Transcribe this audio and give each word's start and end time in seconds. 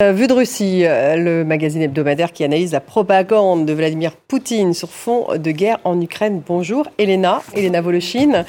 Euh, 0.00 0.12
Vue 0.12 0.28
de 0.28 0.32
Russie, 0.32 0.82
euh, 0.84 1.16
le 1.16 1.44
magazine 1.44 1.82
hebdomadaire 1.82 2.32
qui 2.32 2.44
analyse 2.44 2.70
la 2.70 2.78
propagande 2.78 3.66
de 3.66 3.72
Vladimir 3.72 4.14
Poutine 4.14 4.72
sur 4.72 4.90
fond 4.90 5.26
de 5.36 5.50
guerre 5.50 5.80
en 5.82 6.00
Ukraine. 6.00 6.40
Bonjour 6.46 6.86
Elena, 6.98 7.42
Elena 7.52 7.80
Voloshin. 7.80 8.44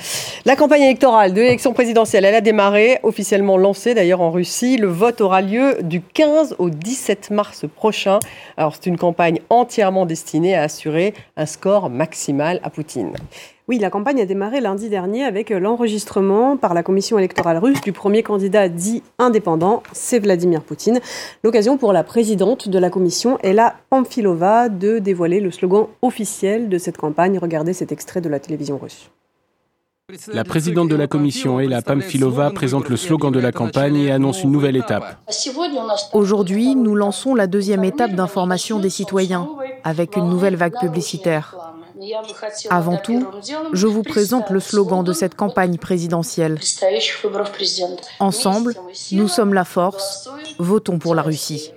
La 0.46 0.56
campagne 0.56 0.84
électorale 0.84 1.34
de 1.34 1.42
l'élection 1.42 1.74
présidentielle, 1.74 2.26
elle 2.26 2.36
a 2.36 2.42
démarré, 2.42 3.00
officiellement 3.02 3.58
lancée 3.58 3.96
d'ailleurs 3.96 4.22
en 4.22 4.30
Russie. 4.30 4.78
Le 4.78 4.90
vote 4.90 5.22
aura 5.22 5.42
lieu 5.42 5.78
du 5.82 6.02
15 6.02 6.58
au 6.60 6.70
17 6.70 7.32
mars 7.32 7.66
prochain. 7.76 8.20
Alors 8.56 8.76
c'est 8.76 8.86
une 8.86 8.98
campagne 9.00 9.40
entièrement 9.50 10.06
destinée 10.06 10.54
à 10.54 10.62
assurer 10.62 11.16
un 11.36 11.48
score 11.48 11.90
maximal 11.90 12.60
à 12.62 12.70
Poutine. 12.70 13.14
Oui, 13.70 13.78
la 13.78 13.92
campagne 13.92 14.20
a 14.20 14.26
démarré 14.26 14.62
lundi 14.62 14.90
dernier 14.90 15.24
avec 15.24 15.52
l'enregistrement 15.52 16.58
par 16.58 16.74
la 16.74 16.82
commission 16.82 17.20
électorale 17.20 17.60
russe 17.60 17.82
du 17.82 17.92
premier 17.92 18.24
candidat 18.24 18.68
dit 18.68 19.04
indépendant, 19.20 19.84
c'est 19.92 20.18
Vladimir 20.18 20.64
Poutine. 20.64 21.00
L'occasion 21.44 21.78
pour 21.78 21.94
la 21.94 22.04
présidente 22.04 22.68
de 22.68 22.80
la 22.80 22.90
commission, 22.90 23.38
Ella 23.44 23.76
Pamphilova, 23.92 24.70
de 24.70 24.98
dévoiler 24.98 25.40
le 25.40 25.52
slogan 25.52 25.86
officiel 26.02 26.68
de 26.68 26.80
cette 26.80 26.98
campagne. 26.98 27.38
Regardez 27.38 27.74
cet 27.74 27.92
extrait 27.92 28.22
de 28.22 28.30
la 28.30 28.40
télévision 28.40 28.80
russe. 28.80 29.12
La 30.34 30.44
présidente 30.44 30.90
de 30.90 30.96
la 30.96 31.06
commission, 31.06 31.60
Ella 31.60 31.84
Pamphilova, 31.84 32.50
présente 32.50 32.90
le 32.90 32.98
slogan 32.98 33.32
de 33.32 33.40
la 33.40 33.52
campagne 33.52 33.98
et 33.98 34.12
annonce 34.12 34.44
une 34.44 34.52
nouvelle 34.52 34.78
étape. 34.78 35.20
Aujourd'hui, 36.14 36.74
nous 36.74 36.96
lançons 36.96 37.36
la 37.36 37.46
deuxième 37.46 37.84
étape 37.84 38.14
d'information 38.14 38.80
des 38.80 38.90
citoyens 38.90 39.48
avec 39.84 40.16
une 40.16 40.28
nouvelle 40.28 40.56
vague 40.56 40.80
publicitaire. 40.80 41.56
Avant 42.70 42.98
tout, 42.98 43.26
je 43.74 43.88
vous 43.88 44.04
présente 44.04 44.50
le 44.50 44.60
slogan 44.60 45.04
de 45.04 45.14
cette 45.14 45.36
campagne 45.36 45.78
présidentielle. 45.78 46.60
Ensemble, 48.20 48.76
nous 49.12 49.28
sommes 49.28 49.54
la 49.54 49.66
force, 49.66 50.30
votons 50.58 51.00
pour 51.00 51.16
la 51.16 51.22
Russie. 51.22 51.72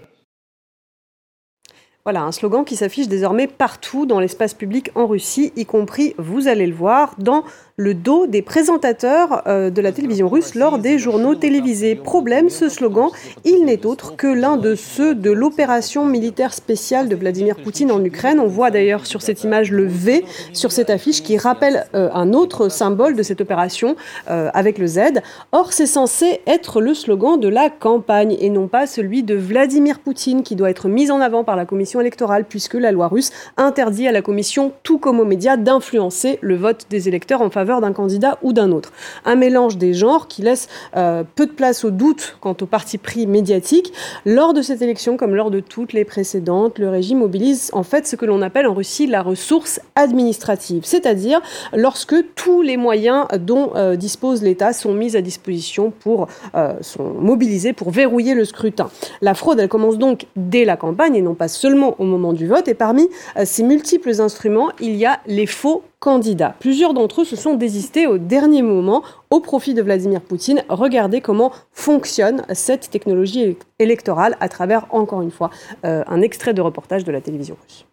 Voilà, 2.04 2.24
un 2.24 2.32
slogan 2.32 2.64
qui 2.64 2.74
s'affiche 2.74 3.06
désormais 3.06 3.46
partout 3.46 4.06
dans 4.06 4.18
l'espace 4.18 4.54
public 4.54 4.90
en 4.96 5.06
Russie, 5.06 5.52
y 5.54 5.64
compris, 5.64 6.16
vous 6.18 6.48
allez 6.48 6.66
le 6.66 6.74
voir, 6.74 7.14
dans 7.18 7.44
le 7.76 7.94
dos 7.94 8.26
des 8.26 8.42
présentateurs 8.42 9.42
euh, 9.46 9.70
de 9.70 9.80
la 9.80 9.92
télévision 9.92 10.28
russe 10.28 10.56
lors 10.56 10.78
des 10.78 10.98
journaux 10.98 11.36
télévisés. 11.36 11.94
Problème, 11.94 12.50
ce 12.50 12.68
slogan, 12.68 13.10
il 13.44 13.64
n'est 13.64 13.86
autre 13.86 14.16
que 14.16 14.26
l'un 14.26 14.56
de 14.56 14.74
ceux 14.74 15.14
de 15.14 15.30
l'opération 15.30 16.04
militaire 16.04 16.54
spéciale 16.54 17.08
de 17.08 17.14
Vladimir 17.14 17.54
Poutine 17.54 17.92
en 17.92 18.04
Ukraine. 18.04 18.40
On 18.40 18.48
voit 18.48 18.72
d'ailleurs 18.72 19.06
sur 19.06 19.22
cette 19.22 19.44
image 19.44 19.70
le 19.70 19.86
V 19.86 20.24
sur 20.52 20.72
cette 20.72 20.90
affiche 20.90 21.22
qui 21.22 21.38
rappelle 21.38 21.86
euh, 21.94 22.10
un 22.12 22.32
autre 22.32 22.68
symbole 22.68 23.14
de 23.14 23.22
cette 23.22 23.40
opération 23.40 23.94
euh, 24.28 24.50
avec 24.54 24.78
le 24.78 24.88
Z. 24.88 25.20
Or, 25.52 25.72
c'est 25.72 25.86
censé 25.86 26.40
être 26.48 26.80
le 26.80 26.94
slogan 26.94 27.38
de 27.38 27.48
la 27.48 27.70
campagne 27.70 28.36
et 28.40 28.50
non 28.50 28.66
pas 28.66 28.88
celui 28.88 29.22
de 29.22 29.36
Vladimir 29.36 30.00
Poutine 30.00 30.42
qui 30.42 30.56
doit 30.56 30.70
être 30.70 30.88
mis 30.88 31.12
en 31.12 31.20
avant 31.20 31.44
par 31.44 31.54
la 31.54 31.64
commission 31.64 31.91
électorale 32.00 32.44
puisque 32.48 32.74
la 32.74 32.92
loi 32.92 33.08
russe 33.08 33.30
interdit 33.56 34.08
à 34.08 34.12
la 34.12 34.22
commission, 34.22 34.72
tout 34.82 34.98
comme 34.98 35.20
aux 35.20 35.24
médias, 35.24 35.56
d'influencer 35.56 36.38
le 36.40 36.56
vote 36.56 36.86
des 36.90 37.08
électeurs 37.08 37.42
en 37.42 37.50
faveur 37.50 37.80
d'un 37.80 37.92
candidat 37.92 38.38
ou 38.42 38.52
d'un 38.52 38.70
autre. 38.72 38.92
Un 39.24 39.34
mélange 39.34 39.76
des 39.76 39.94
genres 39.94 40.28
qui 40.28 40.42
laisse 40.42 40.68
euh, 40.96 41.24
peu 41.34 41.46
de 41.46 41.52
place 41.52 41.84
au 41.84 41.90
doute 41.90 42.36
quant 42.40 42.56
au 42.60 42.66
parti 42.66 42.98
pris 42.98 43.26
médiatique. 43.26 43.92
Lors 44.24 44.54
de 44.54 44.62
cette 44.62 44.82
élection, 44.82 45.16
comme 45.16 45.34
lors 45.34 45.50
de 45.50 45.60
toutes 45.60 45.92
les 45.92 46.04
précédentes, 46.04 46.78
le 46.78 46.88
régime 46.88 47.18
mobilise 47.18 47.70
en 47.72 47.82
fait 47.82 48.06
ce 48.06 48.16
que 48.16 48.26
l'on 48.26 48.42
appelle 48.42 48.66
en 48.66 48.74
Russie 48.74 49.06
la 49.06 49.22
ressource 49.22 49.80
administrative, 49.94 50.82
c'est-à-dire 50.84 51.40
lorsque 51.74 52.14
tous 52.34 52.62
les 52.62 52.76
moyens 52.76 53.26
dont 53.40 53.72
euh, 53.76 53.96
dispose 53.96 54.42
l'État 54.42 54.72
sont 54.72 54.94
mis 54.94 55.16
à 55.16 55.20
disposition 55.20 55.90
pour 55.90 56.28
euh, 56.54 56.74
sont 56.80 57.12
mobilisés 57.14 57.72
pour 57.72 57.90
verrouiller 57.90 58.34
le 58.34 58.44
scrutin. 58.44 58.90
La 59.20 59.34
fraude, 59.34 59.60
elle 59.60 59.68
commence 59.68 59.98
donc 59.98 60.26
dès 60.36 60.64
la 60.64 60.76
campagne 60.76 61.16
et 61.16 61.22
non 61.22 61.34
pas 61.34 61.48
seulement 61.48 61.81
au 61.90 62.04
moment 62.04 62.32
du 62.32 62.46
vote. 62.46 62.68
Et 62.68 62.74
parmi 62.74 63.08
ces 63.44 63.62
multiples 63.62 64.20
instruments, 64.20 64.70
il 64.80 64.96
y 64.96 65.06
a 65.06 65.20
les 65.26 65.46
faux 65.46 65.82
candidats. 66.02 66.54
Plusieurs 66.58 66.94
d'entre 66.94 67.20
eux 67.20 67.24
se 67.24 67.36
sont 67.36 67.54
désistés 67.54 68.06
au 68.06 68.18
dernier 68.18 68.62
moment 68.62 69.02
au 69.30 69.40
profit 69.40 69.72
de 69.72 69.82
Vladimir 69.82 70.20
Poutine. 70.20 70.64
Regardez 70.68 71.20
comment 71.20 71.52
fonctionne 71.70 72.42
cette 72.52 72.90
technologie 72.90 73.56
électorale 73.78 74.36
à 74.40 74.48
travers, 74.48 74.86
encore 74.90 75.22
une 75.22 75.30
fois, 75.30 75.50
euh, 75.84 76.02
un 76.06 76.20
extrait 76.20 76.54
de 76.54 76.60
reportage 76.60 77.04
de 77.04 77.12
la 77.12 77.20
télévision 77.20 77.56
russe. 77.62 77.86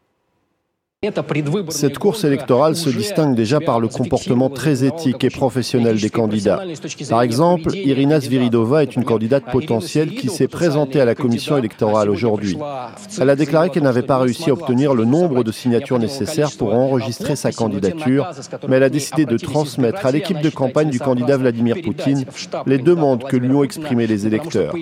Cette 1.69 1.97
course 1.97 2.25
électorale 2.25 2.75
se 2.75 2.89
distingue 2.89 3.33
déjà 3.33 3.61
par 3.61 3.79
le 3.79 3.87
comportement 3.87 4.49
très 4.49 4.83
éthique 4.83 5.23
et 5.23 5.29
professionnel 5.29 5.97
des 5.97 6.09
candidats. 6.09 6.61
Par 7.09 7.21
exemple, 7.21 7.73
Irina 7.73 8.19
Sviridova 8.19 8.83
est 8.83 8.97
une 8.97 9.05
candidate 9.05 9.45
potentielle 9.49 10.13
qui 10.13 10.27
s'est 10.27 10.49
présentée 10.49 10.99
à 10.99 11.05
la 11.05 11.15
commission 11.15 11.57
électorale 11.57 12.09
aujourd'hui. 12.09 12.57
Elle 13.17 13.29
a 13.29 13.37
déclaré 13.37 13.69
qu'elle 13.69 13.83
n'avait 13.83 14.01
pas 14.01 14.17
réussi 14.17 14.49
à 14.49 14.53
obtenir 14.53 14.93
le 14.93 15.05
nombre 15.05 15.45
de 15.45 15.53
signatures 15.53 15.99
nécessaires 15.99 16.51
pour 16.57 16.73
enregistrer 16.73 17.37
sa 17.37 17.53
candidature, 17.53 18.29
mais 18.67 18.75
elle 18.75 18.83
a 18.83 18.89
décidé 18.89 19.25
de 19.25 19.37
transmettre 19.37 20.05
à 20.05 20.11
l'équipe 20.11 20.41
de 20.41 20.49
campagne 20.49 20.89
du 20.89 20.99
candidat 20.99 21.37
Vladimir 21.37 21.77
Poutine 21.81 22.25
les 22.65 22.77
demandes 22.77 23.23
que 23.23 23.37
lui 23.37 23.53
ont 23.53 23.63
exprimées 23.63 24.05
les 24.05 24.27
électeurs, 24.27 24.75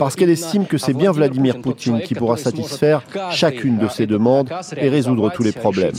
parce 0.00 0.16
qu'elle 0.16 0.30
estime 0.30 0.66
que 0.66 0.76
c'est 0.76 0.92
bien 0.92 1.12
Vladimir 1.12 1.60
Poutine 1.60 2.00
qui 2.00 2.16
pourra 2.16 2.36
satisfaire 2.36 3.04
chacune 3.30 3.78
de 3.78 3.86
ces 3.86 4.08
demandes 4.08 4.50
et 4.76 4.88
résoudre 4.88 5.30
tous 5.32 5.44
les 5.44 5.51
problèmes. 5.52 5.92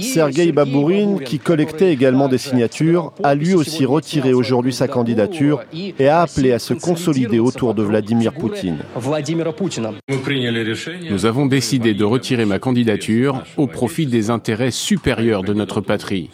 Sergei 0.00 0.52
Babourin, 0.52 1.18
qui 1.24 1.38
collectait 1.38 1.92
également 1.92 2.28
des 2.28 2.38
signatures, 2.38 3.12
a 3.22 3.34
lui 3.34 3.54
aussi 3.54 3.84
retiré 3.84 4.32
aujourd'hui 4.34 4.72
sa 4.72 4.88
candidature 4.88 5.62
et 5.72 6.08
a 6.08 6.22
appelé 6.22 6.52
à 6.52 6.58
se 6.58 6.74
consolider 6.74 7.38
autour 7.38 7.74
de 7.74 7.82
Vladimir 7.82 8.32
Poutine. 8.32 8.78
Nous 11.10 11.26
avons 11.26 11.46
décidé 11.46 11.94
de 11.94 12.04
retirer 12.04 12.44
ma 12.44 12.58
candidature 12.58 13.42
au 13.56 13.66
profit 13.66 14.06
des 14.06 14.30
intérêts 14.30 14.70
supérieurs 14.70 15.42
de 15.42 15.52
notre 15.52 15.80
patrie, 15.80 16.30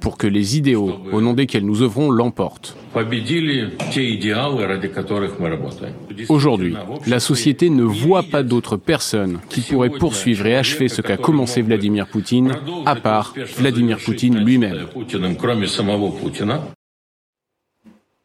pour 0.00 0.16
que 0.16 0.26
les 0.26 0.56
idéaux 0.56 0.98
au 1.12 1.20
nom 1.20 1.32
desquels 1.32 1.64
nous 1.64 1.82
œuvrons 1.82 2.10
l'emportent. 2.10 2.76
Aujourd'hui, 6.28 6.74
la 7.06 7.20
société 7.20 7.70
ne 7.70 7.84
voit 7.84 8.24
pas 8.24 8.42
d'autres 8.42 8.76
personnes 8.76 9.38
qui 9.50 9.60
pourraient 9.60 9.90
poursuivre 9.90 10.46
et 10.46 10.56
achever 10.56 10.88
ce 10.88 11.02
qu'a 11.02 11.16
commencé 11.16 11.60
Vladimir 11.60 12.06
Poutine, 12.06 12.56
à 12.86 12.96
part 12.96 13.34
Vladimir 13.56 13.98
Poutine 13.98 14.38
lui-même. 14.38 14.86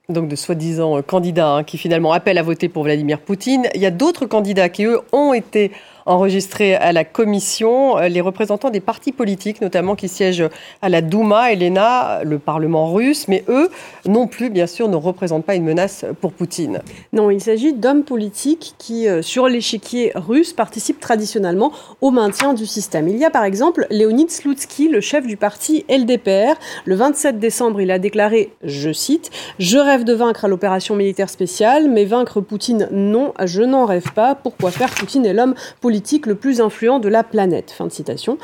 Donc 0.08 0.28
de 0.28 0.36
soi-disant 0.36 1.02
candidats 1.02 1.56
hein, 1.56 1.64
qui 1.64 1.78
finalement 1.78 2.14
appellent 2.14 2.38
à 2.38 2.44
voter 2.44 2.70
pour 2.70 2.84
Vladimir 2.84 3.20
Poutine. 3.20 3.68
Il 3.74 3.82
y 3.82 3.88
a 3.88 3.92
d'autres 3.92 4.28
candidats 4.28 4.70
qui, 4.70 4.86
eux, 4.86 5.00
ont 5.12 5.34
été 5.34 5.72
enregistrés 6.06 6.76
à 6.76 6.92
la 6.92 7.04
commission, 7.04 7.98
euh, 7.98 8.08
les 8.08 8.22
représentants 8.22 8.70
des 8.70 8.80
partis 8.80 9.12
politiques, 9.12 9.62
notamment 9.62 9.96
qui 9.96 10.08
siègent 10.08 10.50
à 10.82 10.90
la 10.90 11.02
Douma, 11.02 11.52
Elena, 11.52 12.22
le 12.24 12.38
Parlement 12.38 12.94
russe, 12.94 13.28
mais 13.28 13.44
eux 13.50 13.70
non 14.08 14.28
plus, 14.28 14.50
bien 14.50 14.68
sûr, 14.68 14.88
ne 14.88 14.96
représentent 14.96 15.46
pas 15.46 15.56
une 15.56 15.64
menace 15.64 16.06
pour 16.22 16.32
Poutine. 16.32 16.82
Non, 17.12 17.32
il 17.32 17.42
s'agit 17.42 17.74
d'hommes 17.74 18.04
politiques 18.04 18.76
qui, 18.78 19.08
euh, 19.08 19.22
sur 19.22 19.48
l'échiquier 19.48 20.12
russe, 20.14 20.54
participent 20.54 21.00
traditionnellement 21.00 21.72
au 22.02 22.12
maintien 22.12 22.54
du 22.54 22.68
système. 22.68 23.08
Il 23.08 23.18
y 23.18 23.26
a 23.26 23.32
par 23.32 23.44
exemple 23.44 23.88
Leonid 23.90 24.30
Slutsky, 24.30 24.90
le 24.90 25.02
chef 25.02 25.26
du 25.26 25.38
parti 25.38 25.86
LDPR. 25.90 26.54
Le 26.86 26.96
27 26.96 27.40
décembre, 27.40 27.82
il 27.82 27.90
a 27.90 27.98
déclaré, 27.98 28.54
je 28.64 28.92
cite, 28.94 29.32
Je 29.58 29.78
rêve 29.78 30.04
de 30.04 30.14
vaincre 30.14 30.46
à 30.46 30.48
l'opération 30.48 30.96
militaire 30.96 31.30
spéciale, 31.30 31.90
mais 31.90 32.06
vaincre 32.06 32.42
Poutine, 32.42 32.90
non, 32.92 33.34
je 33.44 33.64
n'en 33.64 33.86
rêve 33.86 34.12
pas. 34.14 34.36
Pourquoi 34.36 34.70
faire 34.70 34.92
Poutine 34.92 35.26
est 35.26 35.34
l'homme 35.34 35.56
politique 35.82 35.95
le 36.26 36.36
plus 36.36 36.62
influent 36.62 37.00
de 37.00 37.10
la 37.10 37.24
planète. 37.24 37.72
Fin 37.72 37.88
de 37.88 37.92
citation. 37.92 38.38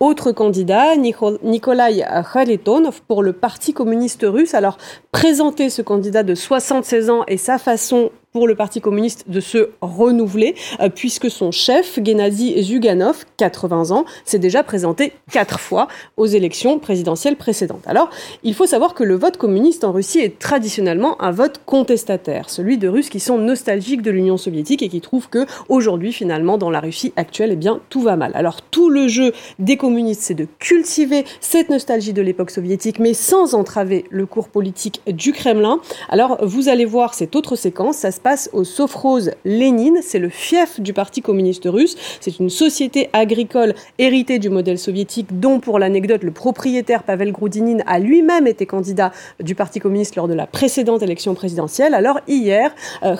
Autre 0.00 0.30
candidat, 0.30 0.96
Nikolai 0.96 2.04
Kharitonov 2.32 3.02
pour 3.08 3.22
le 3.22 3.32
Parti 3.32 3.72
communiste 3.72 4.24
russe. 4.24 4.54
Alors, 4.54 4.78
présenter 5.10 5.70
ce 5.70 5.82
candidat 5.82 6.22
de 6.22 6.36
76 6.36 7.10
ans 7.10 7.24
et 7.26 7.36
sa 7.36 7.58
façon 7.58 8.12
pour 8.32 8.46
le 8.46 8.54
Parti 8.54 8.80
communiste 8.80 9.24
de 9.28 9.40
se 9.40 9.70
renouveler, 9.80 10.54
euh, 10.80 10.88
puisque 10.88 11.30
son 11.30 11.50
chef, 11.50 11.98
Gennady 12.02 12.62
Zuganov, 12.62 13.24
80 13.36 13.90
ans, 13.90 14.04
s'est 14.24 14.38
déjà 14.38 14.62
présenté 14.62 15.12
quatre 15.30 15.60
fois 15.60 15.88
aux 16.16 16.26
élections 16.26 16.78
présidentielles 16.78 17.36
précédentes. 17.36 17.82
Alors, 17.86 18.10
il 18.42 18.54
faut 18.54 18.66
savoir 18.66 18.94
que 18.94 19.04
le 19.04 19.14
vote 19.14 19.36
communiste 19.36 19.84
en 19.84 19.92
Russie 19.92 20.18
est 20.20 20.38
traditionnellement 20.38 21.20
un 21.22 21.30
vote 21.30 21.60
contestataire, 21.64 22.50
celui 22.50 22.78
de 22.78 22.88
Russes 22.88 23.08
qui 23.08 23.20
sont 23.20 23.38
nostalgiques 23.38 24.02
de 24.02 24.10
l'Union 24.10 24.36
soviétique 24.36 24.82
et 24.82 24.88
qui 24.88 25.00
trouvent 25.00 25.28
que 25.28 25.46
aujourd'hui, 25.68 26.12
finalement, 26.12 26.58
dans 26.58 26.70
la 26.70 26.80
Russie 26.80 27.12
actuelle, 27.16 27.50
eh 27.52 27.56
bien, 27.56 27.80
tout 27.88 28.02
va 28.02 28.16
mal. 28.16 28.32
Alors, 28.34 28.62
tout 28.62 28.90
le 28.90 29.08
jeu 29.08 29.32
des 29.58 29.76
communistes, 29.76 30.22
c'est 30.22 30.34
de 30.34 30.46
cultiver 30.58 31.24
cette 31.40 31.70
nostalgie 31.70 32.12
de 32.12 32.22
l'époque 32.22 32.50
soviétique, 32.50 32.98
mais 32.98 33.14
sans 33.14 33.54
entraver 33.54 34.04
le 34.10 34.26
cours 34.26 34.48
politique 34.48 35.00
du 35.06 35.32
Kremlin. 35.32 35.80
Alors, 36.08 36.38
vous 36.42 36.68
allez 36.68 36.84
voir 36.84 37.14
cette 37.14 37.34
autre 37.36 37.56
séquence, 37.56 37.96
se 38.18 38.22
passe 38.22 38.50
au 38.52 38.64
Sofroz 38.64 39.30
Lénine. 39.44 40.00
C'est 40.02 40.18
le 40.18 40.28
fief 40.28 40.80
du 40.80 40.92
Parti 40.92 41.22
communiste 41.22 41.66
russe. 41.66 41.96
C'est 42.20 42.40
une 42.40 42.50
société 42.50 43.08
agricole 43.12 43.74
héritée 43.98 44.40
du 44.40 44.50
modèle 44.50 44.78
soviétique, 44.78 45.38
dont, 45.38 45.60
pour 45.60 45.78
l'anecdote, 45.78 46.24
le 46.24 46.32
propriétaire 46.32 47.04
Pavel 47.04 47.30
Groudinin 47.30 47.78
a 47.86 48.00
lui-même 48.00 48.48
été 48.48 48.66
candidat 48.66 49.12
du 49.40 49.54
Parti 49.54 49.78
communiste 49.78 50.16
lors 50.16 50.26
de 50.26 50.34
la 50.34 50.48
précédente 50.48 51.02
élection 51.02 51.34
présidentielle. 51.34 51.94
Alors 51.94 52.18
hier, 52.26 52.74
euh, 53.04 53.14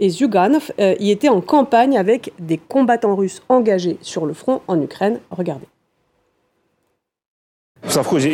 et 0.00 0.08
Zyuganov 0.08 0.72
euh, 0.80 0.94
y 0.98 1.10
étaient 1.10 1.28
en 1.28 1.42
campagne 1.42 1.98
avec 1.98 2.32
des 2.38 2.56
combattants 2.56 3.16
russes 3.16 3.42
engagés 3.50 3.98
sur 4.00 4.24
le 4.24 4.32
front 4.32 4.62
en 4.66 4.80
Ukraine. 4.80 5.18
Regardez. 5.30 5.71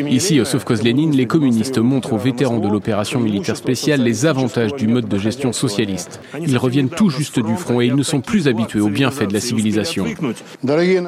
Ici, 0.09 0.41
au 0.41 0.45
Sovkhoz 0.45 0.83
Lénine, 0.83 1.17
les 1.17 1.27
communistes 1.27 1.79
montrent 1.79 2.13
aux 2.13 2.19
vétérans 2.19 2.59
de 2.59 2.69
l'opération 2.69 3.19
militaire 3.19 3.57
spéciale 3.57 4.03
les 4.03 4.27
avantages 4.27 4.75
du 4.75 4.87
mode 4.87 5.09
de 5.09 5.19
gestion 5.19 5.53
socialiste. 5.53 6.21
Ils 6.41 6.59
reviennent 6.59 6.91
tout 6.91 7.11
juste 7.11 7.41
du 7.41 7.57
front 7.57 7.81
et 7.81 7.87
ils 7.87 7.97
ne 7.97 8.03
sont 8.03 8.21
plus 8.21 8.47
habitués 8.47 8.81
aux 8.81 8.89
bienfaits 8.89 9.27
de 9.29 9.33
la 9.33 9.41
civilisation. 9.41 10.05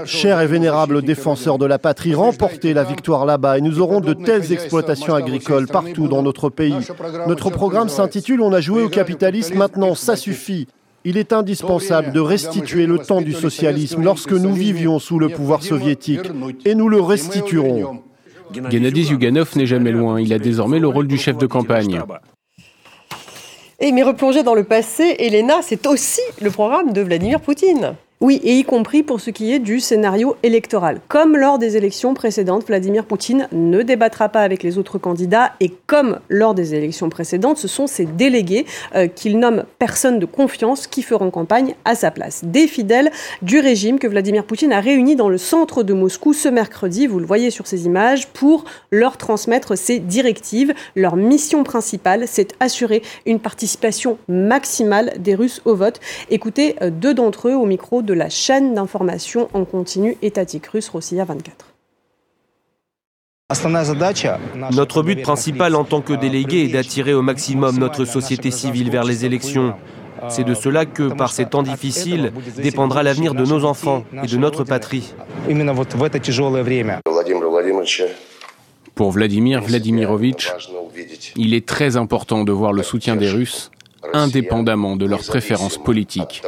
Chers 0.05 0.41
et 0.41 0.47
vénérables 0.47 1.03
défenseurs 1.03 1.59
de 1.59 1.67
la 1.67 1.79
patrie, 1.79 2.15
remportez 2.15 2.73
la 2.73 2.83
victoire 2.83 3.25
là-bas 3.25 3.59
et 3.59 3.61
nous 3.61 3.79
aurons 3.81 4.01
de 4.01 4.15
telles 4.15 4.53
exploitations 4.53 5.15
agricoles 5.15 5.67
partout 5.67 6.09
dans 6.09 6.23
notre 6.23 6.49
pays. 6.49 6.75
Notre 7.29 7.51
programme 7.51 7.89
s'intitule 7.89 8.41
On 8.41 8.53
a 8.53 8.61
joué 8.61 8.83
au 8.83 8.89
capitalisme, 8.89 9.57
maintenant 9.57 9.95
ça 9.95 10.17
suffit. 10.17 10.67
Il 11.05 11.17
est 11.17 11.33
indispensable 11.33 12.13
de 12.13 12.21
restituer 12.21 12.87
le 12.87 12.99
temps 12.99 13.23
du 13.23 13.33
socialisme 13.33 14.03
lorsque 14.03 14.33
nous 14.33 14.53
vivions 14.53 14.99
sous 14.99 15.19
le 15.19 15.29
pouvoir 15.29 15.63
soviétique 15.63 16.31
et 16.65 16.75
nous 16.75 16.89
le 16.89 17.01
restituerons. 17.01 18.03
Gennady 18.53 19.05
Zyuganov 19.05 19.57
n'est 19.57 19.67
jamais 19.67 19.93
loin. 19.93 20.21
Il 20.21 20.33
a 20.33 20.39
désormais 20.39 20.79
le 20.79 20.89
rôle 20.89 21.07
du 21.07 21.19
chef 21.19 21.37
de 21.39 21.47
campagne. 21.47 22.03
Et 23.79 23.93
mais 23.93 24.03
replonger 24.03 24.43
dans 24.43 24.55
le 24.55 24.65
passé, 24.65 25.17
Elena, 25.19 25.61
c'est 25.63 25.87
aussi 25.87 26.21
le 26.41 26.51
programme 26.51 26.93
de 26.93 27.01
Vladimir 27.01 27.41
Poutine. 27.41 27.95
Oui, 28.23 28.39
et 28.45 28.59
y 28.59 28.65
compris 28.65 29.03
pour 29.03 29.19
ce 29.19 29.31
qui 29.31 29.51
est 29.51 29.59
du 29.59 29.81
scénario 29.81 30.37
électoral. 30.43 31.01
Comme 31.09 31.39
lors 31.39 31.59
des 31.59 31.79
élections 31.79 32.13
précédentes, 32.13 32.67
Vladimir 32.67 33.07
Poutine 33.07 33.49
ne 33.51 33.81
débattra 33.81 34.29
pas 34.29 34.43
avec 34.43 34.63
les 34.63 34.77
autres 34.77 34.99
candidats 34.99 35.53
et 35.59 35.73
comme 35.87 36.21
lors 36.29 36.53
des 36.53 36.75
élections 36.75 37.09
précédentes, 37.09 37.57
ce 37.57 37.67
sont 37.67 37.87
ses 37.87 38.05
délégués 38.05 38.67
euh, 38.95 39.07
qu'il 39.07 39.39
nomme 39.39 39.65
personnes 39.79 40.19
de 40.19 40.27
confiance 40.27 40.87
qui 40.87 41.01
feront 41.01 41.31
campagne 41.31 41.75
à 41.87 41.95
sa 41.95 42.11
place. 42.11 42.43
Des 42.45 42.67
fidèles 42.67 43.11
du 43.41 43.59
régime 43.59 43.99
que 43.99 44.07
Vladimir 44.07 44.45
Poutine 44.45 44.75
a 44.75 44.81
réunis 44.81 45.17
dans 45.17 45.31
le 45.31 45.39
centre 45.39 45.83
de 45.83 45.95
Moscou 45.95 46.35
ce 46.35 46.51
mercredi, 46.51 47.07
vous 47.07 47.21
le 47.21 47.27
voyez 47.27 47.49
sur 47.49 47.67
ces 47.67 47.87
images, 47.87 48.29
pour 48.29 48.67
leur 48.91 49.17
transmettre 49.17 49.79
ses 49.79 49.99
directives. 49.99 50.75
Leur 50.95 51.17
mission 51.17 51.65
principale, 51.65 52.25
c'est 52.27 52.53
assurer 52.61 53.01
une 53.25 53.41
participation 53.41 54.19
maximale 54.29 55.15
des 55.19 55.35
Russes 55.35 55.63
au 55.65 55.75
vote. 55.75 56.01
Écoutez 56.29 56.77
euh, 56.83 56.91
deux 56.91 57.15
d'entre 57.15 57.49
eux 57.49 57.55
au 57.55 57.65
micro 57.65 58.03
de 58.11 58.15
la 58.15 58.29
chaîne 58.29 58.75
d'information 58.75 59.49
en 59.55 59.65
continu 59.65 60.17
étatique 60.21 60.67
russe 60.67 60.89
Rossiya 60.89 61.25
24. 61.25 61.67
Notre 64.73 65.03
but 65.05 65.23
principal 65.23 65.77
en 65.77 65.85
tant 65.85 66.01
que 66.01 66.13
délégué 66.13 66.65
est 66.65 66.73
d'attirer 66.73 67.15
au 67.15 67.23
maximum 67.23 67.79
notre 67.79 68.05
société 68.05 68.51
civile 68.51 68.91
vers 68.91 69.05
les 69.05 69.25
élections. 69.25 69.75
C'est 70.29 70.43
de 70.43 70.55
cela 70.55 70.87
que, 70.87 71.15
par 71.15 71.33
ces 71.33 71.47
temps 71.47 71.63
difficiles, 71.63 72.33
dépendra 72.57 73.05
l'avenir 73.05 73.35
de 73.35 73.45
nos 73.45 73.65
enfants 73.65 74.03
et 74.25 74.27
de 74.27 74.37
notre 74.37 74.65
patrie. 74.65 75.15
Pour 78.97 79.13
Vladimir 79.13 79.63
Vladimirovitch, 79.63 80.53
il 81.37 81.55
est 81.55 81.67
très 81.67 81.97
important 81.97 82.43
de 82.43 82.51
voir 82.51 82.73
le 82.73 82.83
soutien 82.83 83.15
des 83.15 83.31
Russes 83.31 83.71
indépendamment 84.13 84.97
de 84.97 85.07
leurs 85.07 85.25
préférences 85.25 85.79
politiques. 85.79 86.43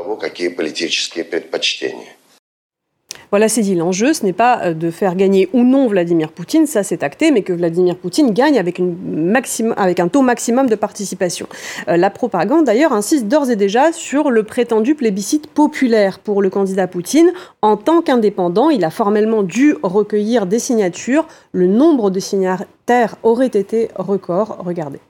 Voilà, 3.33 3.49
c'est 3.49 3.63
dit. 3.63 3.75
L'enjeu, 3.75 4.13
ce 4.13 4.27
n'est 4.27 4.35
pas 4.35 4.61
euh, 4.63 4.75
de 4.75 4.91
faire 4.91 5.17
gagner 5.17 5.49
ou 5.55 5.65
non 5.65 5.87
Vladimir 5.87 6.31
Poutine, 6.33 6.67
ça 6.67 6.83
c'est 6.83 7.03
acté, 7.03 7.31
mais 7.31 7.41
que 7.41 7.55
Vladimir 7.55 7.97
Poutine 7.97 8.33
gagne 8.33 8.59
avec, 8.59 8.79
un 8.79 10.09
taux 10.09 10.21
maximum 10.21 10.69
de 10.69 10.75
participation. 10.75 11.47
Euh, 11.89 11.97
la 11.97 12.11
propagande, 12.11 12.67
d'ailleurs, 12.67 12.93
insiste 12.93 13.29
d'ores 13.29 13.51
et 13.51 13.57
déjà 13.57 13.91
sur 13.93 14.31
le 14.31 14.43
prétendu 14.43 14.95
plébiscite 14.95 15.47
populaire 15.47 16.19
pour 16.19 16.43
le 16.43 16.51
candidat 16.51 16.87
Poutine. 16.87 17.33
En 17.63 17.79
tant 17.79 18.03
qu'indépendant, 18.03 18.69
il 18.69 18.85
a 18.85 18.91
formellement 18.91 19.43
dû 19.43 19.77
recueillir 19.83 20.45
des 20.45 20.59
signatures. 20.59 21.27
Le 21.53 21.67
nombre 21.67 22.11
de 22.11 22.21
signataires 22.21 23.17
aurait 23.23 23.47
été 23.47 23.89
record. 23.97 24.59
Regardez. 24.59 25.01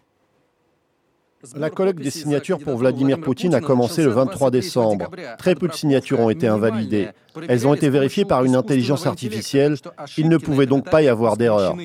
La 1.57 1.71
collecte 1.71 2.01
des 2.01 2.11
signatures 2.11 2.59
pour 2.59 2.77
Vladimir 2.77 3.21
Poutine 3.21 3.55
a 3.55 3.61
commencé 3.61 4.05
le 4.05 4.11
23 4.11 4.51
décembre. 4.51 5.09
Très 5.39 5.57
peu 5.57 5.67
de 5.67 5.73
signatures 5.73 6.21
ont 6.21 6.31
été 6.31 6.47
invalidées. 6.47 7.09
Elles 7.49 7.67
ont 7.67 7.75
été 7.75 7.91
vérifiées 7.91 8.25
par 8.25 8.45
une 8.45 8.55
intelligence 8.55 9.07
artificielle. 9.07 9.77
Il 10.17 10.29
ne 10.29 10.37
pouvait 10.37 10.67
donc 10.67 10.89
pas 10.89 11.03
y 11.03 11.09
avoir 11.09 11.37
d'erreur. 11.37 11.77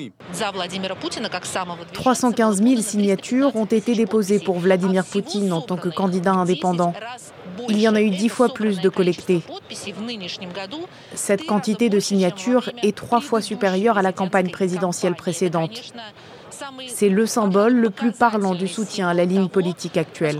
315 1.92 2.62
000 2.62 2.80
signatures 2.80 3.56
ont 3.56 3.64
été 3.64 3.94
déposées 3.94 4.38
pour 4.38 4.58
Vladimir 4.58 5.04
Poutine 5.04 5.52
en 5.52 5.60
tant 5.60 5.76
que 5.76 5.88
candidat 5.88 6.32
indépendant. 6.32 6.92
Il 7.68 7.80
y 7.80 7.88
en 7.88 7.94
a 7.96 8.00
eu 8.00 8.10
dix 8.10 8.28
fois 8.28 8.54
plus 8.54 8.80
de 8.80 8.88
collectées. 8.88 9.42
Cette 11.14 11.46
quantité 11.46 11.88
de 11.88 11.98
signatures 11.98 12.70
est 12.82 12.96
trois 12.96 13.20
fois 13.20 13.40
supérieure 13.40 13.98
à 13.98 14.02
la 14.02 14.12
campagne 14.12 14.50
présidentielle 14.50 15.16
précédente. 15.16 15.92
C'est 16.88 17.08
le 17.08 17.26
symbole 17.26 17.74
le 17.74 17.90
plus 17.90 18.12
parlant 18.12 18.54
du 18.54 18.68
soutien 18.68 19.08
à 19.08 19.14
la 19.14 19.24
ligne 19.24 19.48
politique 19.48 19.96
actuelle. 19.96 20.38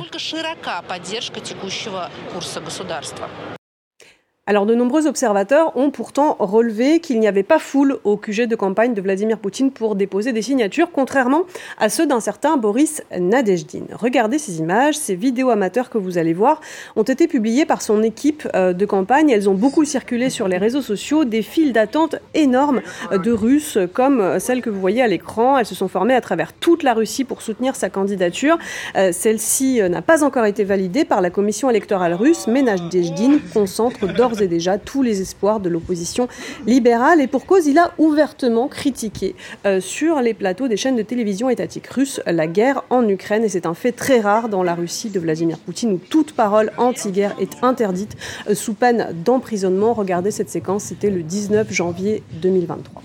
Alors 4.48 4.64
de 4.64 4.74
nombreux 4.74 5.06
observateurs 5.06 5.76
ont 5.76 5.90
pourtant 5.90 6.34
relevé 6.38 7.00
qu'il 7.00 7.20
n'y 7.20 7.28
avait 7.28 7.42
pas 7.42 7.58
foule 7.58 7.98
au 8.04 8.16
QG 8.16 8.46
de 8.46 8.56
campagne 8.56 8.94
de 8.94 9.02
Vladimir 9.02 9.38
Poutine 9.38 9.70
pour 9.70 9.94
déposer 9.94 10.32
des 10.32 10.40
signatures, 10.40 10.88
contrairement 10.90 11.42
à 11.76 11.90
ceux 11.90 12.06
d'un 12.06 12.20
certain 12.20 12.56
Boris 12.56 13.02
Nadejdin. 13.14 13.82
Regardez 13.92 14.38
ces 14.38 14.58
images, 14.60 14.96
ces 14.96 15.16
vidéos 15.16 15.50
amateurs 15.50 15.90
que 15.90 15.98
vous 15.98 16.16
allez 16.16 16.32
voir 16.32 16.62
ont 16.96 17.02
été 17.02 17.28
publiées 17.28 17.66
par 17.66 17.82
son 17.82 18.02
équipe 18.02 18.48
euh, 18.54 18.72
de 18.72 18.86
campagne. 18.86 19.28
Elles 19.28 19.50
ont 19.50 19.54
beaucoup 19.54 19.84
circulé 19.84 20.30
sur 20.30 20.48
les 20.48 20.56
réseaux 20.56 20.80
sociaux, 20.80 21.26
des 21.26 21.42
files 21.42 21.74
d'attente 21.74 22.16
énormes 22.32 22.80
euh, 23.12 23.18
de 23.18 23.32
Russes 23.32 23.76
comme 23.92 24.22
euh, 24.22 24.38
celles 24.38 24.62
que 24.62 24.70
vous 24.70 24.80
voyez 24.80 25.02
à 25.02 25.08
l'écran. 25.08 25.58
Elles 25.58 25.66
se 25.66 25.74
sont 25.74 25.88
formées 25.88 26.14
à 26.14 26.22
travers 26.22 26.54
toute 26.54 26.84
la 26.84 26.94
Russie 26.94 27.24
pour 27.24 27.42
soutenir 27.42 27.76
sa 27.76 27.90
candidature. 27.90 28.56
Celle-ci 28.94 29.82
n'a 29.90 30.00
pas 30.00 30.24
encore 30.24 30.46
été 30.46 30.64
validée 30.64 31.04
par 31.04 31.20
la 31.20 31.28
commission 31.28 31.68
électorale 31.68 32.14
russe, 32.14 32.46
mais 32.46 32.62
Nadejdin 32.62 33.40
concentre 33.52 34.06
d'ores 34.06 34.37
et 34.41 34.47
déjà 34.47 34.77
tous 34.77 35.01
les 35.01 35.21
espoirs 35.21 35.59
de 35.59 35.69
l'opposition 35.69 36.27
libérale. 36.65 37.21
Et 37.21 37.27
pour 37.27 37.45
cause, 37.45 37.67
il 37.67 37.77
a 37.77 37.91
ouvertement 37.97 38.67
critiqué 38.67 39.35
euh, 39.65 39.79
sur 39.79 40.21
les 40.21 40.33
plateaux 40.33 40.67
des 40.67 40.77
chaînes 40.77 40.95
de 40.95 41.01
télévision 41.01 41.49
étatiques 41.49 41.87
russes 41.87 42.21
la 42.25 42.47
guerre 42.47 42.83
en 42.89 43.07
Ukraine. 43.07 43.43
Et 43.43 43.49
c'est 43.49 43.65
un 43.65 43.73
fait 43.73 43.91
très 43.91 44.19
rare 44.19 44.49
dans 44.49 44.63
la 44.63 44.75
Russie 44.75 45.09
de 45.09 45.19
Vladimir 45.19 45.57
Poutine 45.57 45.93
où 45.93 45.97
toute 45.97 46.33
parole 46.33 46.71
anti-guerre 46.77 47.35
est 47.39 47.63
interdite 47.63 48.15
euh, 48.49 48.55
sous 48.55 48.73
peine 48.73 49.09
d'emprisonnement. 49.25 49.93
Regardez 49.93 50.31
cette 50.31 50.49
séquence, 50.49 50.85
c'était 50.85 51.09
le 51.09 51.23
19 51.23 51.71
janvier 51.71 52.23
2023. 52.41 53.01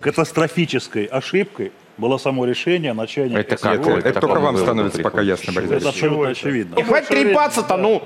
Катастрофической 0.00 1.06
ошибкой 1.06 1.72
было 1.98 2.16
само 2.16 2.44
решение 2.44 2.92
начальника... 2.92 3.40
Это 3.40 3.56
как? 3.56 3.86
Это 3.86 4.20
только 4.20 4.40
вам 4.40 4.56
становится 4.56 5.02
пока 5.02 5.20
ясно, 5.20 5.52
Борис 5.52 5.70
Это 5.70 5.88
абсолютно 5.88 6.28
очевидно. 6.28 6.76
И 6.76 6.82
хватит 6.82 7.08
трепаться-то, 7.08 7.76
ну! 7.76 8.02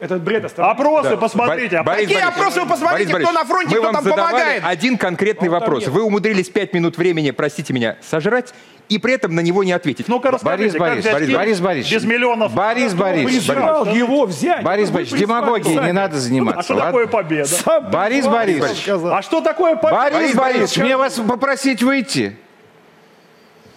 Этот 0.00 0.22
бред 0.22 0.44
оставляет. 0.44 0.78
Опросы, 0.78 1.10
да. 1.10 1.16
посмотрите. 1.16 1.82
Борис, 1.82 2.08
Какие 2.08 2.22
Борис, 2.22 2.36
опросы 2.36 2.60
вы 2.60 2.68
посмотрите, 2.68 3.12
Борис, 3.12 3.28
кто 3.28 3.38
на 3.38 3.44
фронте, 3.44 3.76
кто 3.76 3.92
там 3.92 4.04
помогает? 4.04 4.62
один 4.66 4.98
конкретный 4.98 5.48
вот 5.48 5.60
вопрос. 5.60 5.86
Вы 5.86 6.02
умудрились 6.02 6.48
пять 6.48 6.74
минут 6.74 6.98
времени, 6.98 7.30
простите 7.30 7.72
меня, 7.72 7.96
сожрать, 8.02 8.52
и 8.88 8.98
при 8.98 9.14
этом 9.14 9.34
на 9.34 9.40
него 9.40 9.62
не 9.64 9.72
ответить. 9.72 10.08
Ну-ка 10.08 10.32
расскажите, 10.32 10.78
Борис, 10.78 11.04
Борис, 11.04 11.12
Борис, 11.12 11.34
Борис, 11.36 11.60
Борис, 11.60 11.90
без 11.90 12.04
миллионов. 12.04 12.52
Борис, 12.54 12.92
Борис, 12.92 13.46
Борис, 13.46 13.96
его 13.96 14.26
взять. 14.26 14.62
Борис, 14.62 14.90
Борис, 14.90 15.10
демагогией 15.10 15.78
не 15.78 15.92
надо 15.92 16.18
заниматься. 16.18 16.60
А 16.60 16.62
что 16.64 16.76
такое 16.76 17.06
победа? 17.06 17.48
Борис, 17.90 18.26
Борис. 18.26 18.64
А 18.88 19.22
что 19.22 19.40
такое 19.40 19.76
победа? 19.76 20.10
Борис, 20.10 20.34
Борис, 20.34 20.76
мне 20.76 20.96
вас 20.96 21.14
попросить 21.14 21.82
выйти. 21.82 22.36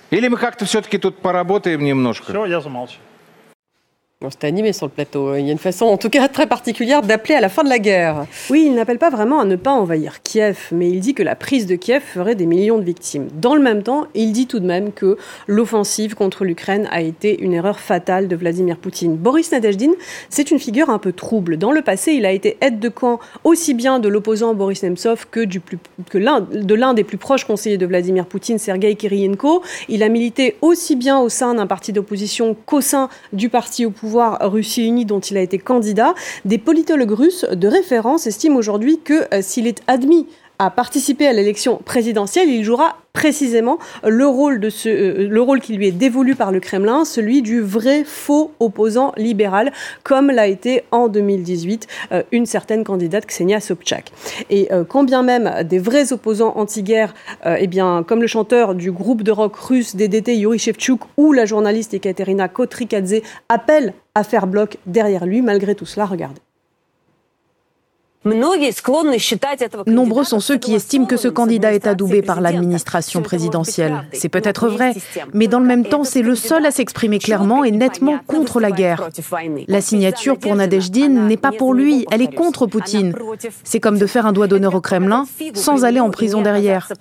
Или 0.09 0.29
мы 0.29 0.37
как-то 0.37 0.65
все-таки 0.65 0.97
тут 0.97 1.19
поработаем 1.19 1.83
немножко? 1.83 2.31
Все, 2.31 2.45
я 2.45 2.61
замолчу. 2.61 2.95
C'était 4.31 4.47
animé 4.47 4.73
sur 4.73 4.87
le 4.87 4.91
plateau. 4.91 5.35
Il 5.35 5.45
y 5.45 5.49
a 5.49 5.51
une 5.51 5.59
façon, 5.59 5.85
en 5.85 5.97
tout 5.97 6.09
cas 6.09 6.27
très 6.27 6.47
particulière, 6.47 7.03
d'appeler 7.03 7.35
à 7.35 7.39
la 7.39 7.49
fin 7.49 7.63
de 7.63 7.69
la 7.69 7.77
guerre. 7.77 8.25
Oui, 8.49 8.63
il 8.65 8.73
n'appelle 8.73 8.97
pas 8.97 9.11
vraiment 9.11 9.39
à 9.39 9.45
ne 9.45 9.55
pas 9.55 9.69
envahir 9.69 10.23
Kiev, 10.23 10.69
mais 10.71 10.89
il 10.89 11.01
dit 11.01 11.13
que 11.13 11.21
la 11.21 11.35
prise 11.35 11.67
de 11.67 11.75
Kiev 11.75 12.01
ferait 12.01 12.33
des 12.33 12.47
millions 12.47 12.79
de 12.79 12.83
victimes. 12.83 13.27
Dans 13.39 13.53
le 13.53 13.61
même 13.61 13.83
temps, 13.83 14.07
il 14.15 14.31
dit 14.31 14.47
tout 14.47 14.59
de 14.59 14.65
même 14.65 14.91
que 14.91 15.19
l'offensive 15.45 16.15
contre 16.15 16.45
l'Ukraine 16.45 16.89
a 16.89 17.01
été 17.01 17.39
une 17.39 17.53
erreur 17.53 17.79
fatale 17.79 18.27
de 18.27 18.35
Vladimir 18.35 18.77
Poutine. 18.77 19.15
Boris 19.15 19.51
Nadezhdin, 19.51 19.91
c'est 20.31 20.49
une 20.49 20.57
figure 20.57 20.89
un 20.89 20.97
peu 20.97 21.11
trouble. 21.11 21.57
Dans 21.57 21.71
le 21.71 21.83
passé, 21.83 22.13
il 22.13 22.25
a 22.25 22.31
été 22.31 22.57
aide 22.61 22.79
de 22.79 22.89
camp 22.89 23.19
aussi 23.43 23.75
bien 23.75 23.99
de 23.99 24.09
l'opposant 24.09 24.55
Boris 24.55 24.81
Nemtsov 24.81 25.27
que, 25.29 25.45
de 25.45 26.73
l'un 26.73 26.93
des 26.95 27.03
plus 27.03 27.17
proches 27.17 27.45
conseillers 27.45 27.77
de 27.77 27.85
Vladimir 27.85 28.25
Poutine, 28.25 28.57
Sergei 28.57 28.95
Kirienko. 28.95 29.61
Il 29.89 30.01
a 30.01 30.09
milité 30.09 30.55
aussi 30.61 30.95
bien 30.95 31.19
au 31.19 31.29
sein 31.29 31.53
d'un 31.53 31.67
parti 31.67 31.93
d'opposition 31.93 32.55
qu'au 32.65 32.81
sein 32.81 33.09
du 33.31 33.49
parti 33.49 33.85
au 33.85 33.91
pouvoir 33.91 34.06
Russie 34.15 34.85
unie 34.85 35.05
dont 35.05 35.19
il 35.19 35.37
a 35.37 35.41
été 35.41 35.57
candidat. 35.57 36.13
Des 36.45 36.57
politologues 36.57 37.11
russes 37.11 37.45
de 37.51 37.67
référence 37.67 38.27
estiment 38.27 38.57
aujourd'hui 38.57 38.99
que 39.03 39.33
euh, 39.33 39.41
s'il 39.41 39.67
est 39.67 39.81
admis 39.87 40.27
à 40.59 40.69
participer 40.69 41.27
à 41.27 41.33
l'élection 41.33 41.77
présidentielle, 41.77 42.49
il 42.49 42.63
jouera 42.63 42.97
précisément 43.13 43.79
le 44.03 44.27
rôle, 44.27 44.59
de 44.59 44.69
ce, 44.69 44.89
euh, 44.89 45.27
le 45.27 45.41
rôle 45.41 45.59
qui 45.59 45.73
lui 45.73 45.87
est 45.87 45.91
dévolu 45.91 46.35
par 46.35 46.51
le 46.51 46.59
Kremlin, 46.59 47.03
celui 47.03 47.41
du 47.41 47.61
vrai 47.61 48.03
faux 48.03 48.51
opposant 48.59 49.11
libéral, 49.17 49.71
comme 50.03 50.29
l'a 50.29 50.47
été 50.47 50.83
en 50.91 51.07
2018 51.07 51.87
euh, 52.11 52.23
une 52.31 52.45
certaine 52.45 52.83
candidate 52.83 53.25
Ksenia 53.25 53.59
Sobchak. 53.59 54.11
Et 54.51 54.71
euh, 54.71 54.83
quand 54.83 55.23
même 55.23 55.63
des 55.63 55.79
vrais 55.79 56.13
opposants 56.13 56.53
anti-guerre, 56.55 57.13
eh 57.45 57.67
bien, 57.67 58.03
comme 58.07 58.21
le 58.21 58.27
chanteur 58.27 58.75
du 58.75 58.91
groupe 58.91 59.23
de 59.23 59.31
rock 59.31 59.55
russe 59.55 59.95
DDT 59.95 60.35
Yuri 60.37 60.59
Shevchuk 60.59 61.01
ou 61.17 61.33
la 61.33 61.45
journaliste 61.45 61.93
Ekaterina 61.93 62.47
Kotrikadze 62.47 63.21
appellent 63.49 63.93
à 64.15 64.23
faire 64.23 64.47
bloc 64.47 64.77
derrière 64.85 65.25
lui, 65.25 65.41
malgré 65.41 65.75
tout 65.75 65.85
cela, 65.85 66.05
regardez. 66.05 66.41
Nombreux 69.87 70.23
sont 70.23 70.39
ceux 70.39 70.57
qui 70.57 70.73
estiment 70.75 71.05
que 71.05 71.17
ce 71.17 71.27
candidat 71.27 71.73
est 71.73 71.87
adoubé 71.87 72.21
par 72.21 72.41
l'administration 72.41 73.21
présidentielle. 73.21 74.03
C'est 74.13 74.29
peut-être 74.29 74.67
vrai, 74.67 74.93
mais 75.33 75.47
dans 75.47 75.59
le 75.59 75.65
même 75.65 75.85
temps, 75.85 76.03
c'est 76.03 76.21
le 76.21 76.35
seul 76.35 76.65
à 76.65 76.71
s'exprimer 76.71 77.19
clairement 77.19 77.63
et 77.63 77.71
nettement 77.71 78.19
contre 78.27 78.59
la 78.59 78.71
guerre. 78.71 79.09
La 79.67 79.81
signature 79.81 80.37
pour 80.37 80.55
Nadejdine 80.55 81.27
n'est 81.27 81.37
pas 81.37 81.51
pour 81.51 81.73
lui, 81.73 82.05
elle 82.11 82.21
est 82.21 82.33
contre 82.33 82.67
Poutine. 82.67 83.13
C'est 83.63 83.79
comme 83.79 83.97
de 83.97 84.05
faire 84.05 84.25
un 84.25 84.33
doigt 84.33 84.47
d'honneur 84.47 84.75
au 84.75 84.81
Kremlin 84.81 85.25
sans 85.53 85.85
aller 85.85 85.99
en 85.99 86.09
prison 86.09 86.41
derrière. 86.41 86.91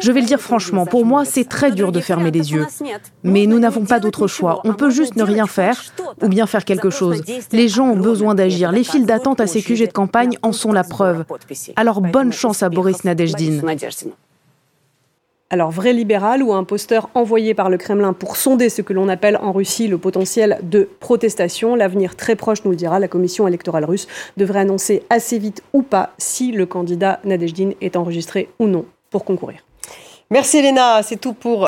Je 0.00 0.12
vais 0.12 0.20
le 0.20 0.26
dire 0.26 0.40
franchement, 0.40 0.86
pour 0.86 1.04
moi, 1.06 1.24
c'est 1.24 1.48
très 1.48 1.70
dur 1.72 1.92
de 1.92 2.00
fermer 2.00 2.30
les 2.30 2.52
yeux. 2.52 2.66
Mais 3.22 3.46
nous 3.46 3.58
n'avons 3.58 3.84
pas 3.84 4.00
d'autre 4.00 4.26
choix. 4.26 4.60
On 4.64 4.74
peut 4.74 4.90
juste 4.90 5.16
ne 5.16 5.22
rien 5.22 5.46
faire 5.46 5.82
ou 6.22 6.28
bien 6.28 6.46
faire 6.46 6.64
quelque 6.64 6.90
chose. 6.90 7.22
Les 7.52 7.68
gens 7.68 7.88
ont 7.88 7.96
besoin 7.96 8.34
d'agir. 8.34 8.72
Les 8.72 8.84
files 9.06 9.14
d'attente 9.14 9.40
à 9.40 9.46
ces 9.46 9.62
QG 9.62 9.86
de 9.86 9.92
campagne 9.92 10.36
en 10.42 10.52
sont 10.52 10.72
la 10.72 10.84
preuve. 10.84 11.24
Alors 11.76 12.00
bonne 12.00 12.32
chance 12.32 12.62
à 12.62 12.68
Boris 12.68 13.04
Nadejdine. 13.04 13.62
Alors, 15.48 15.70
vrai 15.70 15.92
libéral 15.92 16.42
ou 16.42 16.52
un 16.52 16.58
imposteur 16.58 17.08
envoyé 17.14 17.54
par 17.54 17.70
le 17.70 17.78
Kremlin 17.78 18.12
pour 18.12 18.36
sonder 18.36 18.68
ce 18.68 18.82
que 18.82 18.92
l'on 18.92 19.08
appelle 19.08 19.38
en 19.40 19.52
Russie 19.52 19.86
le 19.86 19.96
potentiel 19.96 20.58
de 20.64 20.88
protestation, 20.98 21.76
l'avenir 21.76 22.16
très 22.16 22.34
proche 22.34 22.64
nous 22.64 22.72
le 22.72 22.76
dira. 22.76 22.98
La 22.98 23.06
commission 23.06 23.46
électorale 23.46 23.84
russe 23.84 24.08
devrait 24.36 24.58
annoncer 24.58 25.04
assez 25.08 25.38
vite 25.38 25.62
ou 25.72 25.82
pas 25.82 26.14
si 26.18 26.50
le 26.50 26.66
candidat 26.66 27.20
Nadejdine 27.22 27.74
est 27.80 27.94
enregistré 27.94 28.48
ou 28.58 28.66
non 28.66 28.86
pour 29.10 29.24
concourir. 29.24 29.60
Merci 30.32 30.58
Elena, 30.58 31.04
c'est 31.04 31.20
tout 31.20 31.34
pour 31.34 31.64